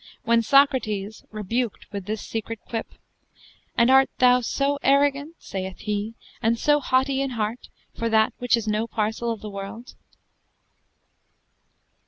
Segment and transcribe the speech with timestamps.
[0.23, 2.87] When Socrates, rebuked with this secret quip:
[3.77, 8.57] "And art thou so arrogant (sayeth he) and so hautie in heart for that which
[8.57, 9.93] is no parcell of the world?"